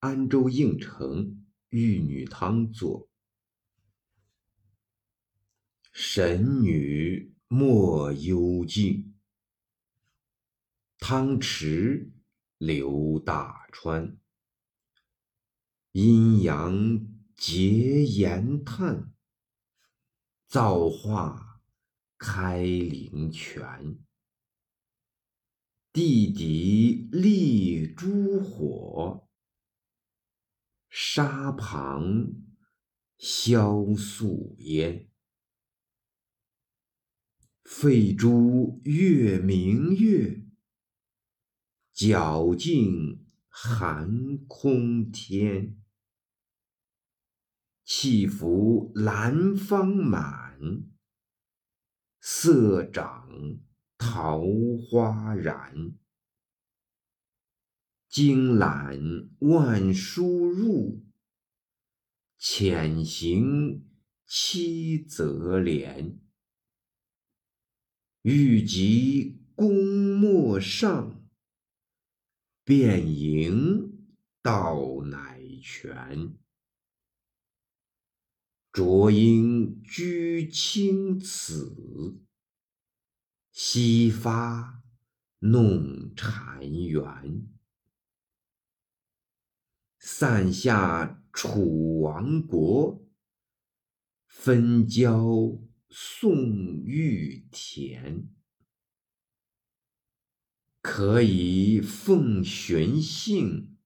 [0.00, 3.08] 安州应城玉女汤作。
[5.92, 9.16] 神女莫幽静，
[11.00, 12.12] 汤池
[12.58, 14.16] 流大川。
[15.90, 17.04] 阴阳
[17.36, 19.12] 结岩炭，
[20.46, 21.60] 造化
[22.16, 23.98] 开灵泉。
[25.92, 29.27] 地底立诸火，
[30.90, 32.32] 沙旁
[33.18, 35.08] 萧素烟。
[37.64, 40.46] 废珠月明月，
[41.94, 45.76] 皎镜寒空天。
[47.84, 50.58] 气浮兰芳满，
[52.20, 53.28] 色长
[53.98, 54.42] 桃
[54.90, 55.94] 花然。
[58.08, 61.04] 经览万书入，
[62.38, 63.86] 潜行
[64.26, 66.18] 七则连。
[68.22, 71.22] 欲及公莫上，
[72.64, 73.92] 便迎
[74.40, 76.34] 道乃全。
[78.72, 82.22] 浊英居清此，
[83.52, 84.82] 夕发
[85.40, 87.57] 弄禅园。
[90.20, 93.06] 散下楚王国，
[94.26, 95.56] 分交
[95.90, 96.34] 宋
[96.84, 98.28] 玉田。
[100.80, 103.78] 可以奉玄姓，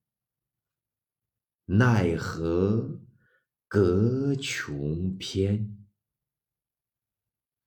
[1.66, 3.02] 奈何？
[3.68, 5.86] 隔穷篇，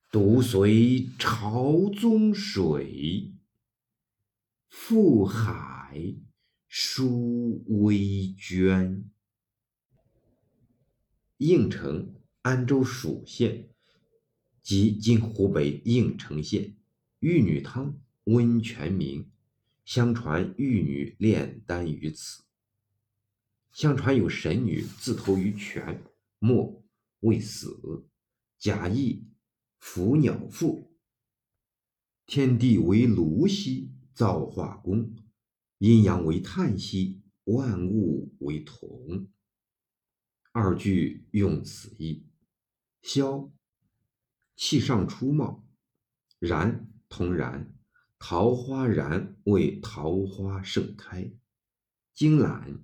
[0.09, 3.35] 独随朝宗水，
[4.69, 6.15] 赴海
[6.77, 9.09] 书微娟。
[11.37, 13.69] 应城，安州属县，
[14.61, 16.75] 即今湖北应城县。
[17.19, 19.31] 玉女汤温泉名，
[19.85, 22.43] 相传玉女炼丹于此。
[23.71, 26.03] 相传有神女自投于泉，
[26.39, 26.83] 莫
[27.21, 28.05] 未死，
[28.59, 29.23] 假意
[29.77, 30.93] 伏鸟腹。
[32.25, 35.15] 天地为炉兮，造化功；
[35.79, 39.27] 阴阳为叹兮，万物为同。
[40.51, 42.25] 二句用此意。
[43.01, 43.51] 萧，
[44.55, 45.65] 气上初冒；
[46.39, 47.71] 然，同然。
[48.17, 51.31] 桃花然为桃花盛开。
[52.13, 52.83] 经览。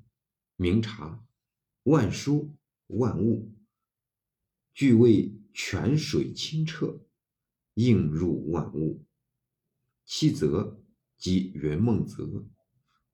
[0.57, 1.25] 明察，
[1.83, 3.51] 万殊万物，
[4.75, 7.03] 俱为泉水清澈，
[7.73, 9.03] 映入万物。
[10.05, 10.83] 七则
[11.17, 12.45] 即云梦泽，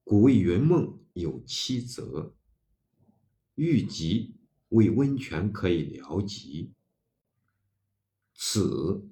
[0.08, 2.34] 古谓云梦有七则。
[3.56, 6.72] 欲极为温泉可以疗疾。
[8.32, 9.06] 此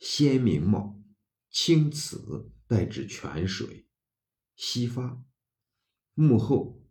[0.00, 1.00] 先明貌，
[1.52, 3.86] 青此代指泉水。
[4.56, 5.22] 西发，
[6.14, 6.82] 幕后。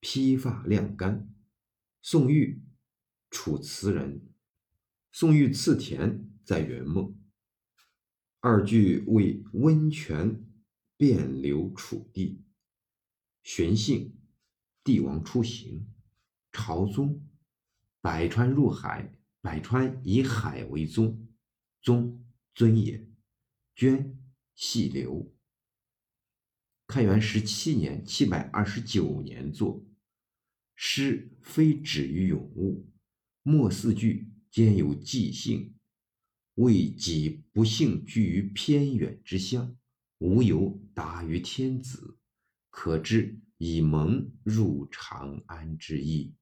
[0.00, 1.28] 披发晾干，
[2.00, 2.62] 宋玉，
[3.28, 4.32] 楚辞人。
[5.12, 7.14] 宋玉赐田在元梦。
[8.40, 10.42] 二句为温泉
[10.96, 12.44] 遍流楚地。
[13.50, 14.14] 玄姓，
[14.84, 15.88] 帝王出行。
[16.52, 17.26] 朝宗，
[18.02, 21.26] 百川入海，百川以海为宗，
[21.80, 23.08] 宗尊也。
[23.74, 24.16] 涓，
[24.54, 25.34] 细流。
[26.86, 29.82] 开元十七年（七百二十九年）作。
[30.76, 32.86] 诗非止于咏物，
[33.42, 35.74] 末四句兼有寄性，
[36.56, 39.74] 为己不幸居于偏远之乡，
[40.18, 42.17] 无由达于天子，
[42.70, 46.34] 可知以蒙入长安之意。